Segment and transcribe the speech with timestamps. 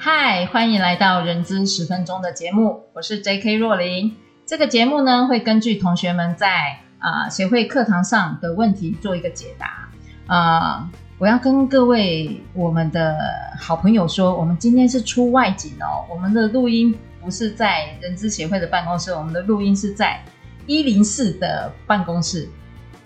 [0.00, 3.56] 嗨，欢迎来到人资十分钟的节目，我是 J.K.
[3.56, 4.14] 若琳。
[4.46, 9.88] 这个节目呢，会根据同学们在啊、协会课堂上的问题做一个解答。
[10.32, 13.18] 啊、我要跟各位我们的
[13.58, 20.22] 好朋友说，我们今天是出外景哦，我们的录音不是在人资协会的办公室，我们的录音是在
[20.66, 22.48] 一零四的办公室，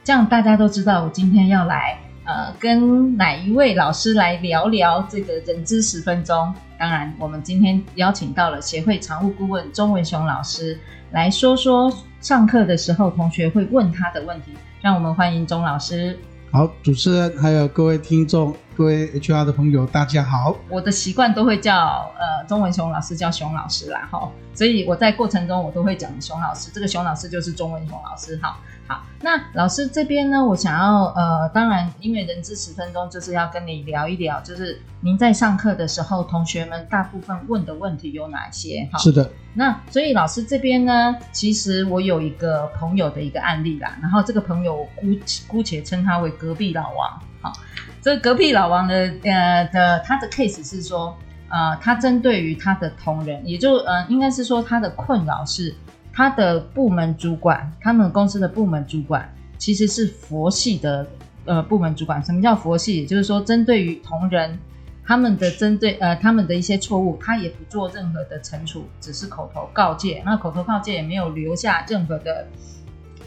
[0.05, 1.99] 这样大家都知道我今天要来。
[2.25, 6.55] 呃，跟哪一位老师来聊聊这个人资十分钟？
[6.79, 10.79] 当然，我们今天邀请到了协会常务顾问钟文雄老师
[11.11, 14.53] 来说说上课的时候同学会问他的问题。
[14.81, 16.19] 让我们欢迎钟老师。
[16.55, 20.55] 好，主持人还有各位听众、各位 HR 的朋友，大家好。
[20.69, 21.75] 我的习惯都会叫
[22.19, 26.71] 呃钟文雄老师叫熊老师啦，哈，所以我在过程中我都会讲熊老师。
[26.71, 28.59] 这个熊老师就是钟文雄老师，哈。
[28.87, 38.87] 好，那老师这边呢，我想要呃，当然，因为人资十分钟就是要跟你聊一聊，就是您在上课的时候，同学们大部分问的问题有哪些？
[38.93, 39.31] 哈，是的。
[39.55, 45.07] 那所以老师这边呢，其实我有一个朋友的一个案例啦，然后这个朋友姑
[45.47, 47.21] 姑且称他为隔壁老王。
[47.41, 47.53] 好，
[48.01, 51.17] 这隔壁老王的呃的他的 case 是说，
[51.49, 55.75] 呃，他针对于他的同仁，也就呃，应该是说他的困扰是。
[56.15, 61.07] 他的部门主管，他们公司的部门主管其实是佛系的
[61.47, 62.23] 呃部门主管。
[62.23, 62.99] 什么叫佛系？
[62.99, 64.59] 也就是说，针对于同仁
[65.05, 70.23] 他们的针对呃他们的一些错误，他也不做任何的惩处，只是口头告诫。
[70.25, 72.47] 那口头告诫也没有留下任何的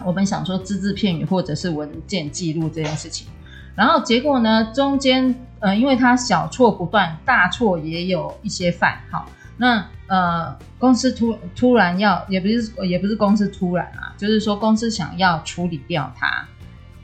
[0.03, 3.27] 我们想说只字片语或者是文件记录这件事情。
[3.75, 8.99] 然后结果呢，中间呃因为他小错不断，大错也有一些犯。
[9.11, 9.85] 好，那。
[10.07, 16.47] 呃，公司突突然要，也不是也不是公司突然啊，就是说公司想要处理掉他，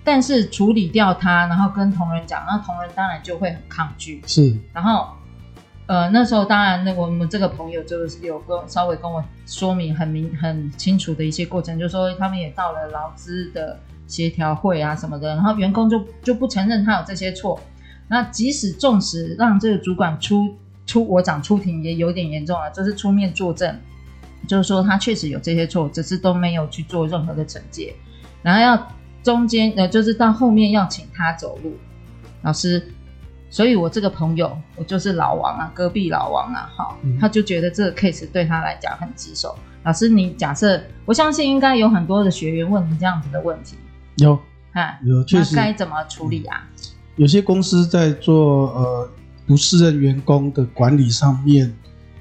[0.04, 4.22] 但是处理掉他，然后跟同仁讲，那同仁当然就会很抗拒。
[4.26, 5.08] 是，然后
[5.88, 17.60] 呃那时候当然那我们这个朋友就是有跟稍微跟我说明很明很清楚的一些过程，就是说他们也到了劳资的协调会啊什么的，然后员工就就不承认他有这些错，
[18.08, 20.56] 那即使纵使让这个主管出。
[20.88, 23.80] 出我长出庭也有点严重了，就是出面作证，
[24.46, 27.96] 就是说他确实有这些错，只是都没有去做任何的惩戒，
[28.42, 28.76] 然后要
[29.24, 31.76] 中间呃，就是到后面要请他走路，
[32.42, 32.92] 老师，
[33.50, 39.58] 所以我这个朋友，我就是老王啊，隔壁老王啊，哈，他就觉得这个 case 对他来讲很棘手。
[39.84, 43.76] 老师，你假设，我相信应该有很多的学员问你这样子的问题，
[44.18, 44.38] 有
[44.74, 46.68] 啊，有，确实，那该怎么处理啊？
[47.16, 49.10] 有些公司在做呃。
[49.48, 51.76] 不适任员工的管理上面，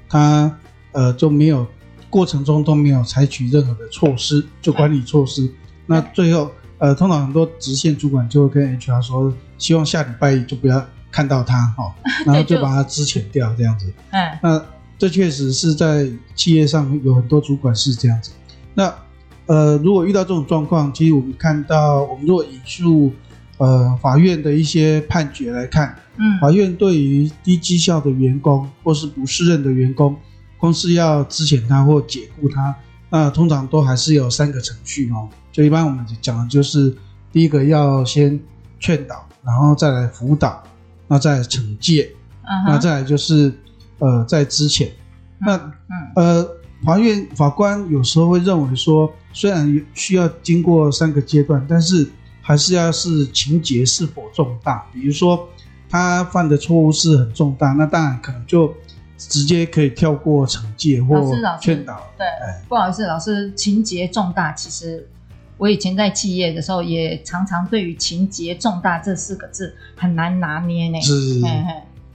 [0.09, 0.53] 他
[0.91, 1.65] 呃就没有
[2.09, 5.49] 过程中都没有采取任何的措施，就管理措施。
[5.85, 6.51] 那最后
[6.81, 11.93] 呃，通常很多直线主管就会跟 HR 说，希望下礼拜就不要看到他哈，
[12.25, 13.85] 然后就把他资遣掉这样子。
[14.09, 14.65] 嗯，那
[14.97, 18.31] 这确实是在企业上有很多主管是这样子。
[18.73, 18.93] 那
[19.45, 23.13] 呃，如果遇到这种状况，其实我们看到，我们如果引述。
[23.57, 30.17] 呃，法院的一些判决来看，嗯，法院对于低绩效的员工或是不适任的员工，
[30.57, 32.75] 公司要资遣他或解雇他，
[33.11, 35.29] 那通常都还是有三个程序哦。
[35.51, 36.95] 就一般我们讲的就是，
[37.31, 38.39] 第一个要先
[38.79, 40.63] 劝导，然后再来辅导，
[41.07, 42.09] 那再来惩戒，
[42.43, 43.53] 嗯，那再来就是
[43.99, 44.89] 呃在之前。
[45.37, 45.71] 那嗯
[46.15, 46.47] 呃，
[46.85, 52.09] 法院法官有时候会认为说，虽然需要经过三个阶段，但是
[52.41, 55.47] 还是要是情节是否重大，比如说
[55.89, 58.73] 他犯的错误是很重大，那当然可能就
[59.29, 61.15] 直接可以跳过惩戒或
[61.59, 62.01] 劝导。
[62.17, 62.25] 对，
[62.67, 65.07] 不好意思，老师，情节重大，其实
[65.57, 70.99] 我以前在企业的时候也常常对于情节重大这四个字很难拿捏呢。
[71.01, 71.45] 是，是，是，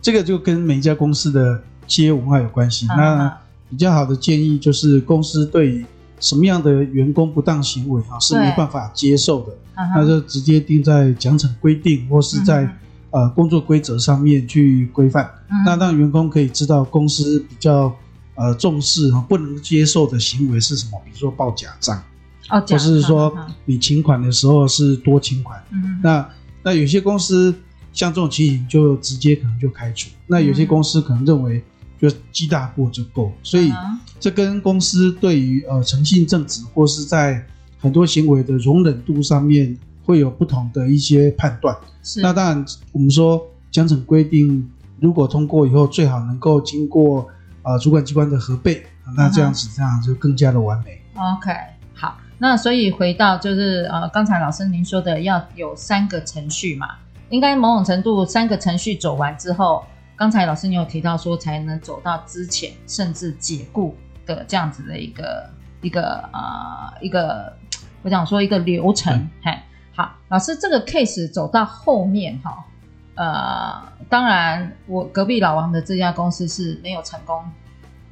[0.02, 2.86] 这个就跟每一家公司的企业文化有关系。
[2.86, 3.38] 嗯、那
[3.70, 5.86] 比较好的建议就是公司对于
[6.20, 9.52] 什么样的员工不当行为啊是没办法接受的。
[9.94, 12.74] 那就直接定在奖惩规定，或是在、嗯、
[13.10, 15.64] 呃工作规则上面去规范、嗯。
[15.64, 17.94] 那让员工可以知道公司比较
[18.34, 22.02] 呃重视和不能接受的行为是什么，比如说报假账，
[22.50, 25.62] 哦，或是说你请款的时候是多请款。
[25.70, 26.28] 嗯，那
[26.62, 27.54] 那有些公司
[27.92, 30.10] 像这种情形就直接可能就开除。
[30.26, 31.62] 那有些公司可能认为
[31.98, 33.72] 就记大过就够，所以
[34.20, 37.42] 这跟公司对于呃诚信正直或是在
[37.78, 39.74] 很多行为的容忍度上面
[40.06, 41.76] 会有不同的一些判断。
[42.02, 42.22] 是。
[42.22, 47.28] 那当然我们说奖惩规定如果通过以后，最好能够经过
[47.62, 51.02] 呃主管机关的核备，那这样子这样就更加的完美。
[51.14, 51.52] OK。
[51.92, 56.88] 好，那所以回到就是呃，刚才老师您说的要有三个程序嘛，
[57.30, 63.94] 应该某种程度三个程序走完之后，刚才老师你有提到说才能走到之前甚至解雇
[64.26, 65.48] 的这样子的一个
[65.80, 67.52] 一个呃一个，
[68.02, 69.28] 我想说一个流程。
[69.42, 69.50] 嘿，
[69.96, 72.64] 好，老师这个 case 走到后面哈，
[73.16, 77.42] 呃，当然我隔壁老王的这家公司是没有成功。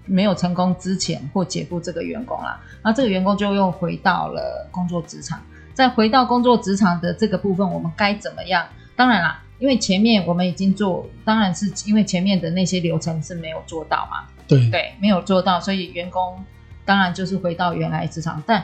[0.06, 5.40] 没有成功之前或解雇这个员工啦，那这个员工就又回到了工作职场。
[5.72, 8.66] 再回到工作职场的这个部分，我们该怎么样？
[8.94, 14.28] 当然啦，因为前面我们已经做，当然是因为前面的那些流程是没有做到嘛。
[14.46, 16.44] 对对，没有做到，所以员工
[16.84, 18.42] 当然就是回到原来职场。
[18.46, 18.62] 但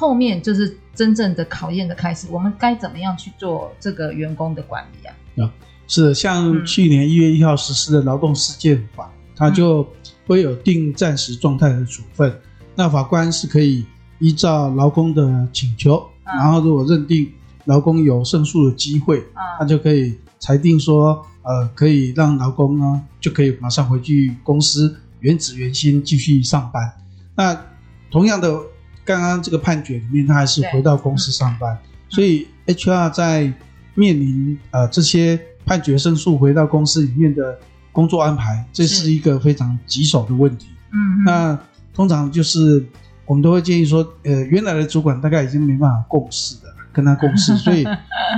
[0.00, 5.14] 后面就是真正的考验的开始，我们该怎么样去做这个员工的管理啊？
[5.44, 5.52] 啊，
[5.86, 9.86] 是像去年一月一号实施的劳动事件法，它、嗯、就。
[10.26, 12.32] 会有定暂时状态的处分，
[12.76, 13.84] 那法官是可以
[14.20, 17.28] 依照劳工的请求，嗯、然后如果认定
[17.64, 26.88] 劳工有胜诉的机会，嗯、他就可以裁定说，呃，可以让劳工呢就可以马上回去公司原职原薪继续上班。
[27.34, 27.60] 那
[28.08, 28.56] 同样的，
[29.04, 33.52] 刚刚这个判决里面，他还是回到公司上班，嗯、所以 HR 在
[33.94, 37.58] 面临呃这些判决胜诉回到公司里面的。
[37.92, 40.68] 工作安排，这是一个非常棘手的问题。
[40.92, 41.58] 嗯，那
[41.92, 42.86] 通常就是
[43.26, 47.82] 我们都会建议说，呃，原来的主管大概已经没办法共事了，跟他共事， 所以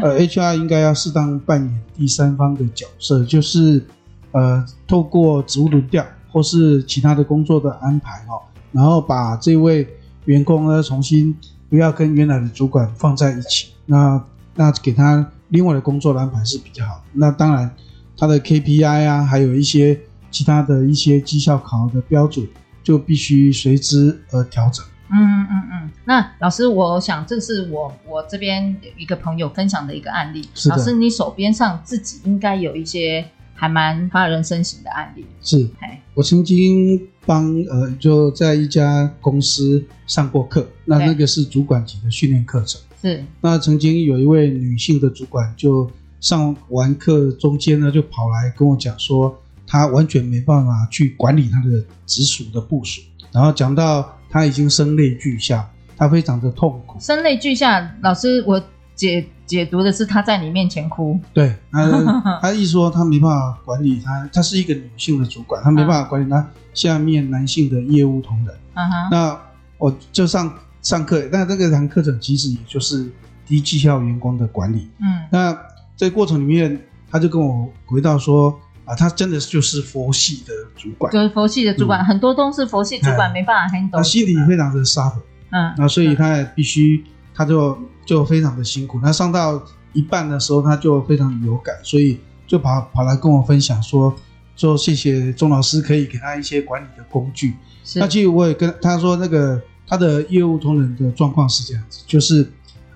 [0.02, 3.84] 呃，HR 应该要适当扮演第三方的角色，就是
[4.30, 8.40] 呃，透过职务轮调或是其他的工作的安排哦，
[8.72, 9.86] 然后把这位
[10.24, 11.36] 员工呢重新
[11.68, 14.24] 不要跟原来的主管放在一起，那
[14.54, 17.02] 那给他另外的工作的安排是比较好的。
[17.12, 17.70] 那当然。
[18.14, 19.98] 他的 KPI 啊，还有一些
[20.30, 22.46] 其他的一些绩效考核的标准，
[22.84, 24.84] 就必须随之而调整。
[25.10, 25.90] 嗯嗯嗯。
[26.04, 30.46] 那老师，我想这是我我这边一个朋友分享的一个案例。
[30.66, 35.26] 老师，你手边上自己应该有一些还蛮发人深省的案例。
[35.40, 35.68] 是。
[36.14, 42.80] 我曾经帮呃就在一家公司上过课，那那个是主管级的训练课程。
[43.00, 43.24] 是。
[43.40, 45.90] 那曾经有一位女性的主管就。
[46.22, 49.36] 上完课中间呢，就跑来跟我讲说，
[49.66, 53.02] 她完全没办法去管理她的直属的部署，
[53.32, 56.96] 然后讲到她已经声泪俱下，她非常的痛苦。
[57.00, 58.62] 声泪俱下，老师，我
[59.10, 61.18] 解解读的是他在你面前哭。
[61.32, 61.86] 对，他
[62.40, 68.54] 他一说他没办法管理他，他是一个女性的主管，他没办法管理他下面男性的业务同仁。
[68.74, 69.08] 嗯哼。
[69.10, 69.40] 那
[69.78, 73.10] 我就上上课，那这个堂课程其实也就是
[73.46, 74.88] 低绩效员工的管理。
[75.00, 75.26] 嗯。
[75.30, 75.58] 那。
[75.94, 83.98] 在过程里面，他就跟我回到说啊，他真的就是佛系的主管，就是佛系的主管，嗯、很多都是佛系主管没办法 handle。
[83.98, 87.04] 他心里非常的 suffer，嗯，那所以他也必须，
[87.34, 89.00] 他就就非常的辛苦。
[89.00, 94.14] 他上到一半的时候，他就非常有感，所以就跑跑来跟我分享说，
[94.56, 97.54] 说谢谢钟老师可以给他一些管理的工具。
[97.84, 102.50] 是那其实我也跟他说，那个他的业务同仁的状况是这样子，就是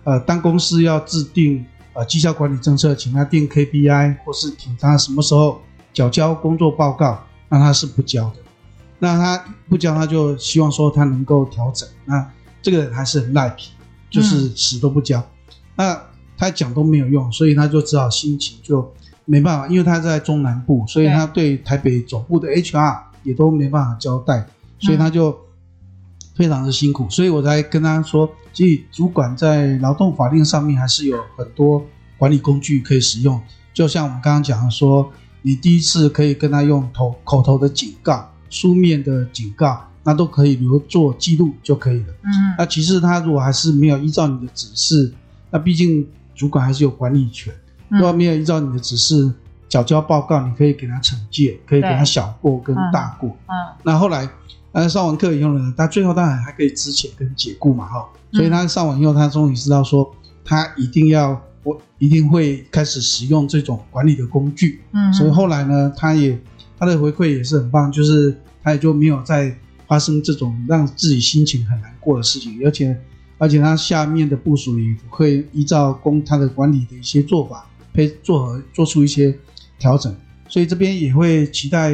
[0.04, 1.64] 呃，当公司要制定。
[1.98, 5.62] 呃，绩效管理政策，请他定 KPI，或是请他什么时候
[5.94, 8.36] 缴交工作报告，那他是不交的。
[8.98, 11.88] 那他不交，他就希望说他能够调整。
[12.04, 13.70] 那这个人还是很赖皮，
[14.10, 15.18] 就是死都不交。
[15.20, 16.02] 嗯、那
[16.36, 18.92] 他讲都没有用，所以他就只好心情就
[19.24, 24.46] 没办法，因为他在中南部，所以他对台北总部的 HR 也都没办法交代，
[24.78, 25.36] 所以他就
[26.34, 27.08] 非常的辛苦。
[27.10, 28.30] 所以我才跟他说。
[28.56, 31.84] 其实，主管在劳动法令上面还是有很多
[32.16, 33.38] 管理工具可以使用。
[33.74, 42.14] 就像我们刚刚讲的说，你第一次可以跟他用头口头的警告、书面的警告，那都可以留做记录就可以了。
[42.22, 45.12] 嗯，那其实他如果还是没有依照你的指示，
[45.50, 47.52] 那毕竟主管还是有管理权。
[47.88, 49.30] 如果没有依照你的指示
[49.68, 53.28] 缴交报告，你可以给他惩戒，可以给他小过跟大过。
[53.46, 54.26] 嗯，嗯，那后来。
[54.72, 66.38] 他上完课以后呢，他最后当然还可以资遣跟解雇嘛，哈，所以他上完以后，他终于知道说，他一定要，我一定会开始使用这种管理的工具，嗯，所以后来呢，他也
[66.78, 72.98] 他的回馈也是很棒，就是他也就没有再发生这种让自己心情很难过的事情，而且
[73.38, 79.36] 而且他下面的部署也会依照公他的管理的一些做法，配做和做出一些
[79.78, 80.14] 调整。
[80.48, 81.90] 所以这边也会期待，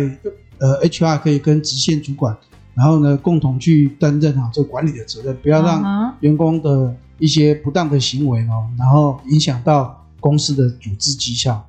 [0.58, 2.36] 呃，HR 可以跟直线主管，
[2.74, 11.66] 然后呢，共同去担任好这个管理的责任，不要让员工的一些不当的行为哦，然后影响到公司的组织绩效。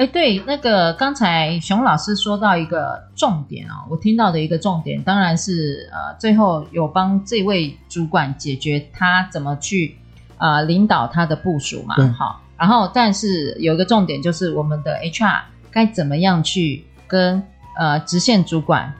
[0.00, 9.94] 哎，对，那个刚才熊老师说到一个重点哦，我听到的一个重点，当然是呃，最后有帮这位主管解决他怎么去
[10.38, 17.42] 啊、呃、领导他的部署嘛，好，然后但是有一个重点就是我们的 HR 该怎么样去跟
[17.78, 18.90] 呃直线主管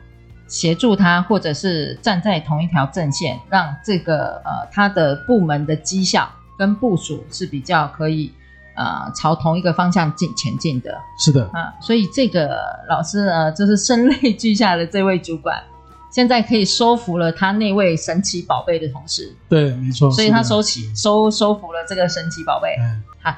[0.49, 8.31] 协助他，或者是站在同一条阵线，让这个呃他的部门的绩效跟部署是比较可以。
[8.77, 12.59] 呃，朝同一个方向进前进的，是的，啊，所以这个
[12.89, 15.63] 老师呢，就是声泪俱下的这位主管，
[16.11, 22.77] 现在可以收服了他那位神奇宝贝的同事，对，没错，所以他收起收收服了这个神奇宝贝。
[22.81, 23.37] 嗯，好，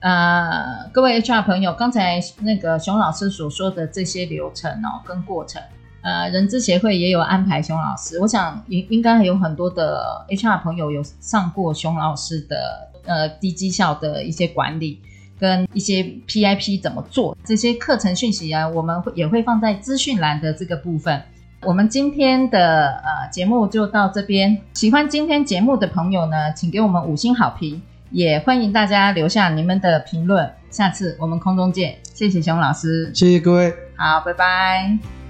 [0.00, 5.62] 呃，各位 HR 朋友，刚才那个熊老师所说的这些流程哦，跟过程，
[6.02, 12.92] 呃，人资协会也有安排熊老师，我想应应该还有很多的 HR 朋友有上过熊老师的。
[13.04, 15.00] 呃，低绩效的一些管理
[15.36, 21.20] 跟一些 PIP 怎么做这些课程讯息啊，我们会也会放在资讯栏的这个部分。
[21.62, 27.82] 我们今天的呃节目就到这边，喜欢今天节目的朋友呢，请给我们五星好评，
[28.12, 30.48] 也欢迎大家留下你们的评论。
[30.70, 35.21] 下次我们空中见，谢谢熊老师，谢谢各位，好，拜拜。